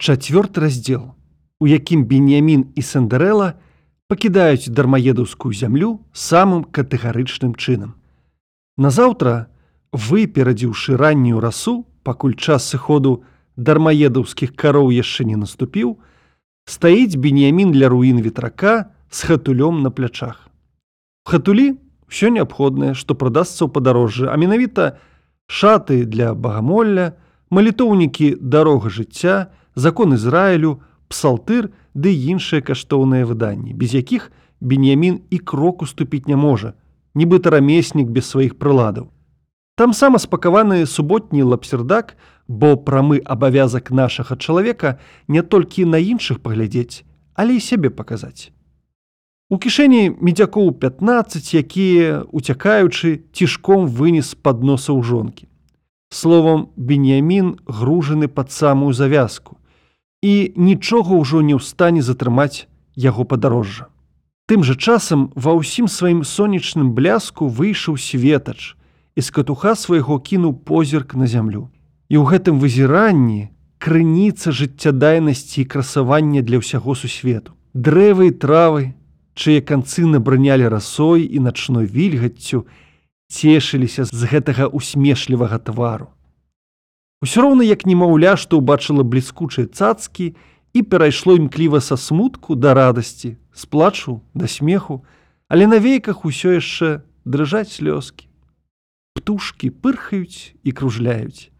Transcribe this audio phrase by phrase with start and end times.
[0.00, 1.12] Чацвёрты раздзел,
[1.60, 3.60] у якім Бенямін і Сэндэрэла
[4.08, 8.00] пакідаюць дармаедаўскую зямлю самым катэгарычным чынам.
[8.80, 9.52] Назаўтра,
[9.92, 13.28] выперадзіўшы раннюю расу, пакуль час сыходу
[13.60, 16.00] дармаедаўскіх кароў яшчэ не наступіў,
[16.64, 20.48] стаіць беньямін для руін ветрака з хатулём на плячах.
[21.28, 21.76] Хатулі
[22.08, 24.96] ўсё неабходнае, што прадасца ў падарожжы, а менавіта
[25.44, 27.20] шаты для багамолля,
[27.52, 30.78] малітоўнікі дарога жыцця, закон Ізраілю,
[31.10, 34.30] псалтыр ды іншыя каштоўныя выданні, без якіх
[34.60, 36.74] беньямін і крок уступіць не можа,
[37.14, 39.10] нібыта рамеснік без сваіх прыладаў.
[39.74, 42.16] Там сама спакаваны суботні лапсердак,
[42.46, 44.98] бо прамы абавязак нашага чалавека
[45.28, 47.02] не толькі на іншых паглядзець,
[47.34, 48.50] але і сябе паказаць.
[49.50, 55.48] У кішэні медзякоў 15, якія, уцякаючы, цішком вынес пад носа ў жонкі.
[56.10, 59.59] Словам, Беньямін гружаны пад самую завязку
[60.22, 63.88] і нічога ўжо не ў стане затрымаць яго падарожжа.
[64.50, 68.74] Тым жа часам ва ўсім сваім сонечным бляску выйшаў светач
[69.16, 71.70] і з катуха свайго кінуў позірк на зямлю.
[72.10, 77.56] І ў гэтым вызіранні крыніца жыццядайнасці і красавання для ўсяго сусвету.
[77.72, 78.92] Дрэвы і травы,
[79.38, 82.66] чые канцы набранялі расой і начной вільгаццю,
[83.30, 86.10] цешыліся з гэтага усмешлівага твару.
[87.20, 90.32] Усё роўна як немаўля, што ўбачыла бліскучыя цацкі
[90.72, 95.04] і перайшло імкліва са смутку да радасці, з плачу да смеху,
[95.44, 98.24] але на вейках усё яшчэ дрыжаць слёзкі.
[99.12, 101.52] Птушкі пырхаюць і кружляюць.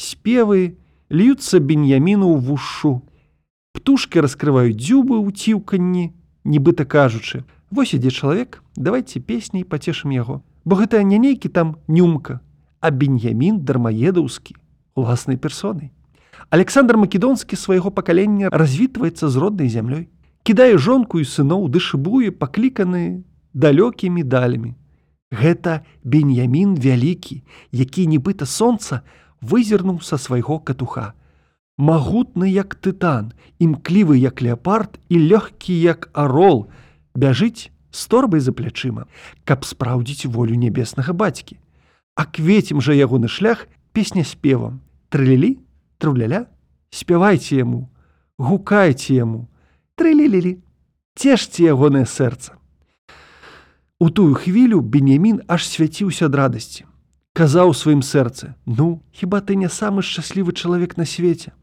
[0.00, 0.80] Спевы
[1.12, 3.04] льюцца беньяміну ў вушу.
[3.76, 6.16] Птушкі раскрываюць дзюбы ў ціўканні,
[6.48, 10.40] нібыта кажучы: «Вось ідзе чалавек, давайте песняй пацешым яго.
[10.64, 12.40] Бо гэта не нейкі там нюмка,
[12.80, 14.56] а беньямін дармаедаўскі
[14.96, 15.92] уласнай персонай.
[16.50, 20.08] Александр Македонскі свайго пакалення развітваецца з роднай зямлёй,
[20.42, 23.22] кідае жонку і сыноў дышыбуе пакліканы
[23.54, 24.74] далёкімі далямі.
[25.30, 29.02] Гэта беньямін вялікі, які нібыта сонца
[29.42, 31.12] вызірнуў са свайго катуха.
[31.76, 36.70] Магутны як тытан, імклівы як леапард і лёгкі як арол,
[37.12, 39.10] бяжыць з торбай за плячыма,
[39.44, 41.58] каб спраўдзіць волю нябеснага бацькі.
[42.14, 45.56] А кветім жа ягоны шлях песня спевам, трылілі,
[45.96, 46.52] труляля,
[46.92, 47.88] спявайце яму,
[48.36, 49.48] гукайце яму,
[49.96, 50.60] трылілілі,
[51.16, 52.60] цешце ягонае сэрца.
[53.96, 56.84] У тую хвілю Бенямін аж свяціўся ад радасці.
[57.32, 61.56] Казаў сваім сэрцы: «Ну, хіба ты не самы шчаслівы чалавек на свеце.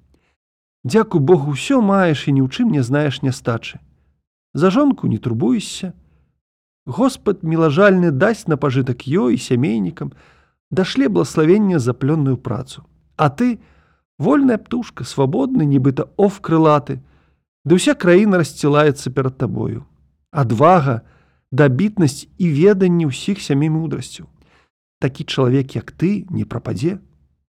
[0.81, 3.77] Дякуй Богу, ўсё маеш і ні ў чым не знаеш нястачы.
[4.57, 5.93] За жонку не турбуешся.
[6.89, 10.17] Господ мілажальны дасць на пажытак ёй і сямейнікам,
[10.73, 12.83] дашле блаславення за плённую працу.
[13.15, 13.59] А ты,
[14.17, 16.99] вольная птушка, свабодны, нібыта оф крылаты,
[17.63, 19.87] Ды ўся краіна рассцілаецца перад табою.
[20.35, 21.07] Адвага,
[21.51, 24.27] дабітнасць і веданне ўсіх сямей мудрасцю.
[24.99, 26.99] Такі чалавек, як ты, не прападзе.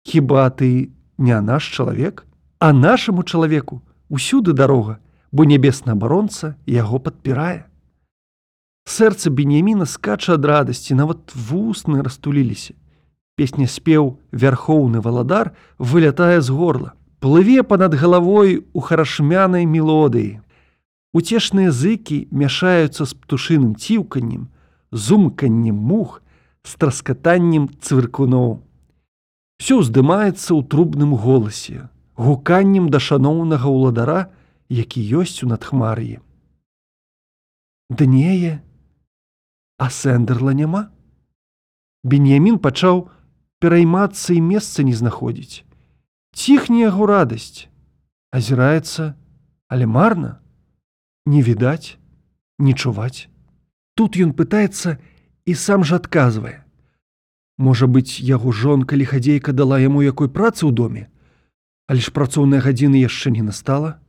[0.03, 2.27] Хіба ты не наш чалавек,
[2.59, 4.99] а нашаму чалавеку усюды дарога,
[5.31, 7.71] бо нябесна абаронца яго падпірае.
[8.83, 12.75] Сэрца Бенеміна скача ад радасці, нават вусны растуліліся
[13.41, 20.41] песня спеў вярхоўны валадар вылятае з горла плыве панад галавой у харашмянай мелодыі.
[21.13, 24.49] Уцешныя зыкі мяшаюцца з птушыным ціўканнем
[24.91, 26.21] зумканнем мух
[26.65, 28.61] з траскатаннем цвыркуноў.
[29.61, 34.33] Все ўздымаецца ў трубным голасе гуканнем да шаноўнага ўладара
[34.69, 36.21] які ёсць у надхмар'і.
[37.89, 38.61] Днее
[39.77, 40.89] а сэндерла няма?
[42.01, 43.09] Беньямін пачаў
[43.61, 45.63] пераймацца і месца не знаходзіць.
[46.33, 47.69] Ціхне яго радасць,
[48.33, 49.13] азіраецца,
[49.69, 50.39] але марна,
[51.25, 51.97] не відаць,
[52.57, 53.29] не чуваць.
[53.95, 54.97] Тут ён пытаецца
[55.45, 56.63] і сам жа адказвае.
[57.61, 61.03] Можа быць, яго жонка лихадзейка дала яму якой працы ў доме,
[61.85, 64.01] але ж працоўныя гадзіны яшчэ не настала.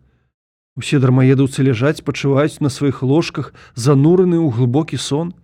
[0.80, 5.36] Усе дармаедаўцы ляжаць, пачуваюць на сваіх ложках, занураны ў глыбокі сон,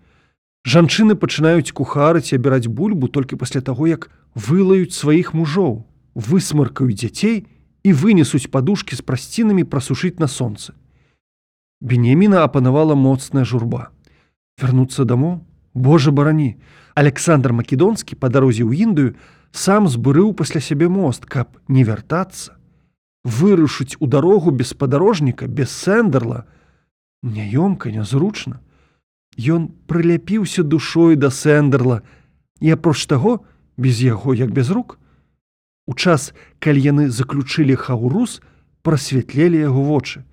[0.69, 7.47] Жанчыны пачынаюць кухарыць і абіраць бульбу толькі пасля таго, як вылаюць сваіх мужоў, высмаркаюць дзяцей
[7.89, 10.77] і вынесуць падушкі з прасцінамі прасушыць на сонцы.
[11.81, 13.89] Бенеміна апанавала моцная журба.
[14.61, 15.41] Вярнуцца дамоў,
[15.73, 16.61] Божа барані,
[16.93, 19.17] Александр Македонскі па дарозе ў Індыю
[19.57, 22.61] сам збурыў пасля сябе мост, каб не вяртацца,
[23.25, 26.45] вырушыць у дарогу без спадарожніка, без сэндерла,
[27.23, 28.61] няёмка, нязручна.
[29.39, 32.03] Ён прыляпіўся душой да сэндерла
[32.59, 33.47] і апроч таго,
[33.79, 34.99] без яго як без рук.
[35.87, 38.43] У час, калі яны заключылі хаурус,
[38.83, 40.27] прасвятлелі яго вочы.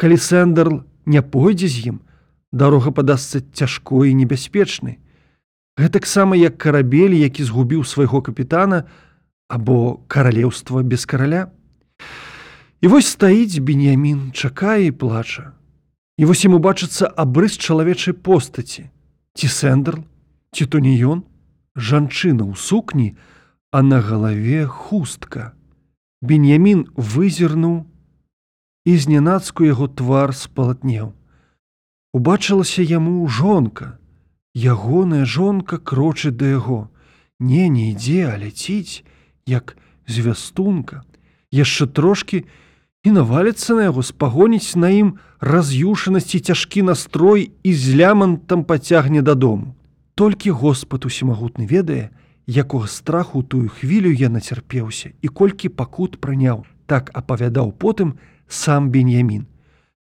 [0.00, 2.00] Калі сэндерл не пойдзе з ім,
[2.52, 4.96] дарога падасца цяжкой і небяспечнай.
[5.76, 8.88] Гэтаксама як карабель, які згубіў свайго капітана
[9.48, 11.52] або каралеўства без караля.
[12.80, 15.52] І вось стаіць беньямін, чакае і плача.
[16.18, 18.90] І вось яму бачыцца абрыс чалавечай постаці,
[19.38, 20.02] ці сэндерл,
[20.50, 21.22] ці то не ён,
[21.78, 23.14] жанчына ў сукні,
[23.70, 25.54] а на галаве хустка.
[26.18, 27.86] Беньямін вызірнуў
[28.82, 31.14] і знянацку яго твар спалатнеў.
[32.10, 33.94] Убачылася яму жонка,
[34.58, 36.90] ягоная жонка крочыць да яго,
[37.38, 39.06] не не ідзе, а ляціць,
[39.46, 39.76] як
[40.10, 41.06] звястунка,
[41.54, 42.42] яшчэ трошки
[43.08, 49.72] і наваліцца на яго спагоніць на ім раз'юшанасці цяжкі настрой і з лямантам пацягне дадому.
[50.14, 52.10] Толькі Господ усімагутны ведае,
[52.44, 59.48] якога страху тую хвілю я нацярпеўся і колькі пакут прыняў, так апавядаў потым сам беньямін.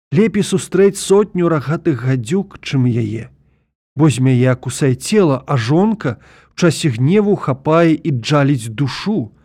[0.09, 3.29] Лепей сустрэць сотню рагатых гадзюк, чым яе.
[4.01, 6.17] Бо змяя кусае цела, а жонка
[6.49, 9.37] в часе гневу хапае і джаліць душу.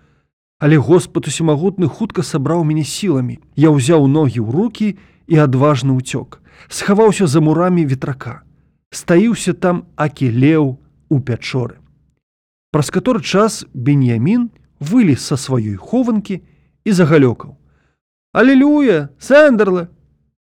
[0.63, 3.33] Але Господ усімагутны хутка сабраў мяне сіламі.
[3.59, 4.87] Я ўзяў ногі ў руки
[5.27, 6.39] і адважна ўцёк.
[6.71, 8.47] Схаваўся за мурамі ветрака.
[8.87, 10.79] Стаіўся там акелеў
[11.11, 11.83] у пячоры.
[12.71, 16.39] Праз каторы час Беньямін вылез са сваёй хованкі
[16.87, 17.59] і загалёкаў.
[18.31, 19.91] Алелюя, Сэндерла!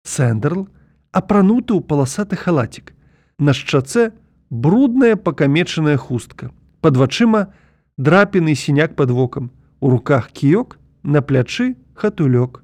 [0.07, 0.71] Сэндерл
[1.11, 2.95] апрануты ў паласаты халатик.
[3.43, 4.15] На шчацэ
[4.55, 6.55] брудная пакамечаная хустка.
[6.79, 7.51] Пад вачыма
[7.99, 9.51] драпіны сіняк пад вокам,
[9.83, 12.63] у руках кіёк, на плячы хатулёк.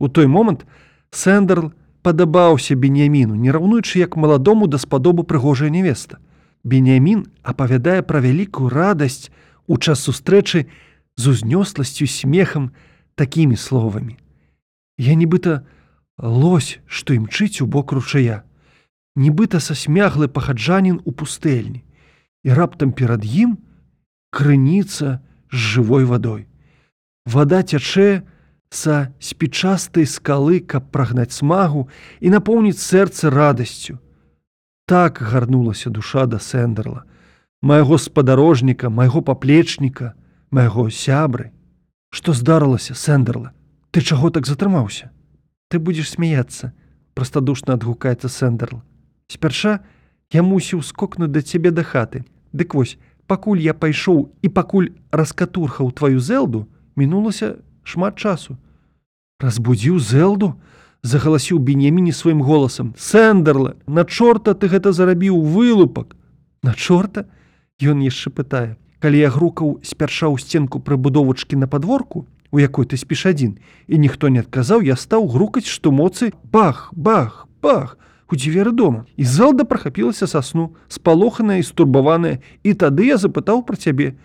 [0.00, 0.64] У той момант
[1.12, 6.16] Сэндерл падабаўся беньяміну, не раўнуючы як маладому даспадобу прыгожая невеста.
[6.64, 9.28] Беньямін апавядае пра вялікую радасць
[9.68, 10.72] у час сустрэчы
[11.20, 12.72] з узнёсласцю смехам
[13.20, 14.16] такімі словамі.
[14.96, 15.68] Я нібыта
[16.16, 18.48] лось, што імчыць у бок ручая
[19.16, 21.84] нібыта са смяглы пахаджанін у пустэльні,
[22.44, 23.58] і раптам перад ім
[24.30, 25.20] крыніца
[25.52, 26.46] з жывой вадой.
[27.26, 28.22] Вада цячэ
[28.70, 31.88] са спічастай скалы, каб прагнаць смагу
[32.20, 33.98] і напоўніць сэрца радасцю.
[34.86, 37.04] Так гарнулася душа да сэндерла,
[37.62, 40.14] майго спадарожніка, майго паплечніка,
[40.50, 41.50] майго сябры.
[42.10, 43.52] Што здарылася сэндерла,
[43.90, 45.10] ты чаго так затрымаўся?
[45.70, 46.72] Ты будзеш смяяцца,
[47.14, 48.82] простадушна адгукаецца сэндерл.
[49.30, 49.78] Спярша
[50.34, 52.24] я мусіў скокнуць да цябе да хаты.
[52.50, 52.98] Дык вось,
[53.30, 56.66] пакуль я пайшоў і пакуль раскатурхаў тваю зэлду,
[56.98, 57.54] мінулася
[57.86, 58.58] шмат часу.
[59.40, 60.54] Разбудзіў зэлду,
[61.02, 66.16] загаласіў бенеміне сваім голасам: Сэндерла, на чорта ты гэта зарабіў вылупак.
[66.62, 67.30] На чорта
[67.80, 68.76] Ён яшчэ пытае.
[69.00, 73.56] Калі я грукаў спярша ў сценку прыбудовачкі на падворку, у якой ты спіш адзін,
[73.88, 77.96] і ніхто не адказаў, я стаў грукаць, што моцы бах, бах, бах,
[78.32, 79.06] у дзверы дома.
[79.16, 82.38] І залда прахапілася са сну спалоханая і стурбаваная.
[82.62, 84.16] І тады я запытаў пра цябе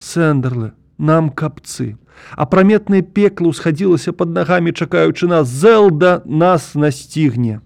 [0.00, 1.96] сэндерлы нам капцы.
[2.34, 5.48] Апраметнае пекла ўсхадзілася под нагамі чакаючы нас.
[5.48, 7.62] Зелда нас насцігне.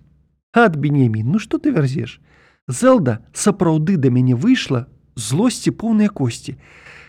[0.52, 2.20] Ад бенемі ну что ты вярзеш?
[2.68, 4.86] Зелда сапраўды да мяне выйшла
[5.16, 6.60] злосці поўныя косці.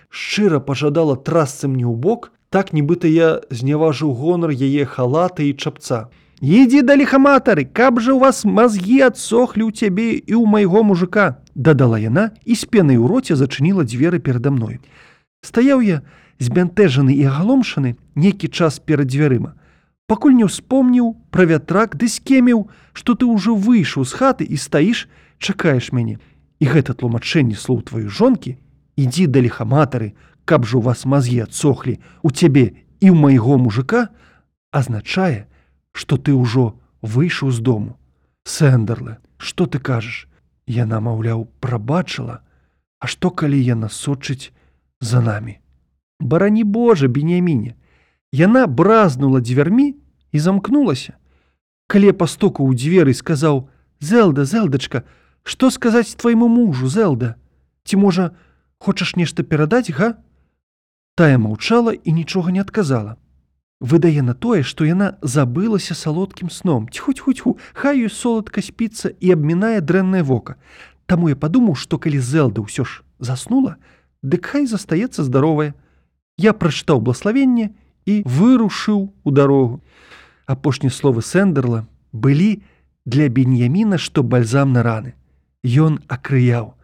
[0.09, 6.13] Шчыра пажадала трасцам не ў бок так нібыта я зняважыў гонар яе халата і чапца
[6.43, 11.39] Ідзі да лихаматары, каб жа у вас мазгі адсохлі ў цябе і ў майго мужика,
[11.55, 14.83] дадала яна і з пенай у роце зачыніла дзверы перада мной.
[15.39, 16.03] Стаяў я
[16.43, 19.55] збянтэжаны і агаломшаны нейкі час перад дзвярыма.
[20.11, 25.07] Пакуль не ўспомніў пра вятрак ды скеміў, што ты ўжо выйшаў з хаты і стаіш,
[25.39, 26.19] чакаеш мяне.
[26.59, 28.59] І гэта тлумачэнне слоў тваёй жонкі,
[28.99, 30.11] ідзі да лихаматары,
[30.43, 34.11] каб жа у вас мазгі адсохлі у цябе і ў майго мужика,
[34.75, 35.47] азначае,
[35.93, 37.97] што ты ўжо выйшаў з дому.
[38.43, 40.27] Сэндерле, што ты кажаш?
[40.67, 42.41] Яна, маўляў, прабачыла,
[43.03, 44.55] А што калі яна сочыць
[45.03, 45.59] за намі?
[46.23, 47.75] Барані Божа, бенеміне.
[48.31, 49.87] Яна бразнула дзвярмі
[50.31, 51.19] і замкнулася.
[51.91, 53.67] Калі пастуку ў дзверы сказаў:
[53.99, 55.03] «Зелда, зелдачка,
[55.43, 57.35] што сказаць твайму мужу, Зелда?
[57.83, 58.31] Ці можа,
[58.79, 60.15] хочаш нешта перадаць га?
[61.19, 63.19] Тая маўчала і нічога не адказала
[63.83, 66.87] выдае на тое, што яна забылася салодкім сном.
[66.87, 70.55] Тьху-тьху-тьху, хай ёй соладка спіцца і абмінае дрэннае вока.
[71.05, 73.75] Таму я падумаў, што калі Зелда ўсё ж заснула,
[74.23, 75.75] дык хай застаецца здаровая.
[76.39, 77.75] Я прачытаў блаславенне
[78.07, 79.83] і вырушыў у дарогу.
[80.47, 81.83] Апошнія словы Сэндерла
[82.15, 82.63] былі
[83.03, 85.19] для беньяміна, што бальзам на раны.
[85.59, 86.79] Ён акрыяў.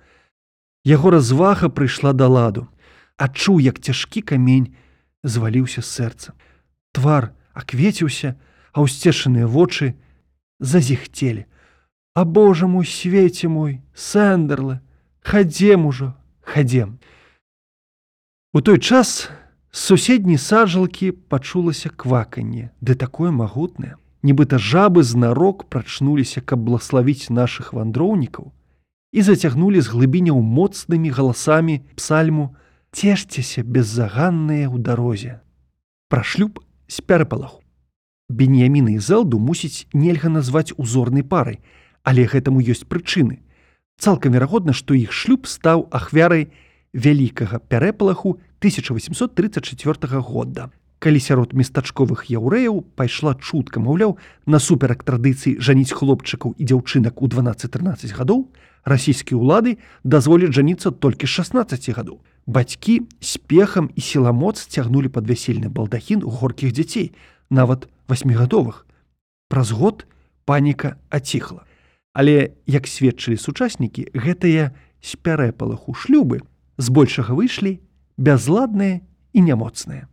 [0.83, 2.67] Яго развага прыйшла да ладу,
[3.15, 4.75] адчуў, як цяжкі камень
[5.23, 6.35] зваліўся з сэрца.
[6.93, 8.35] Твар аквеціўся,
[8.73, 9.95] а ўсцешаныя вочы
[10.59, 11.45] зазіхцелі.
[12.15, 14.81] А Божа мой свеце мой, сэндерлы,
[15.21, 16.99] хадзем ужо, хадзем.
[18.53, 19.29] У той час
[19.71, 23.95] з суседняй сажалкі пачулася кваканне, ды такое магутнае.
[24.21, 28.51] Нібыта жабы знарок прачнуліся, каб блаславіць нашых вандроўнікаў
[29.11, 32.55] і зацягнулі з глыбіняў моцнымі галасамі псальму,
[32.93, 35.41] цешцеся беззаганныя ў дарозе.
[36.09, 37.61] Пра шлюб з пярапалаху.
[38.29, 41.61] Беньяміны і Зелду мусіць нельга назваць узорнай парай,
[42.03, 43.41] але гэтаму ёсць прычыны.
[43.97, 46.49] Цалкам верагодна, што іх шлюб стаў ахвярай
[46.93, 50.69] вялікага пярэпалаху 1834 года.
[50.99, 58.11] Калі сярод местачковых яўрэяў пайшла чутка, маўляў, насуперак традыцыі жаніць хлопчыкаў і дзяўчынак у 12-13
[58.19, 58.51] гадоў,
[58.85, 62.19] расійскія ўлады дазволяць жаніцца толькі 16 гадоў.
[62.49, 67.13] Бацькі з пехам і сіламоц цягнулі пад вясельны балдахін горкіх дзяцей,
[67.49, 68.85] нават восьмігадовых.
[69.49, 70.05] Праз год
[70.45, 71.65] паніка аціхла.
[72.13, 76.41] Але, як сведчылі сучаснікі, гэтыя з пярэпалах у шлюбы
[76.77, 77.79] збольшага выйшлі
[78.17, 80.09] бязладныя і нямоцныя.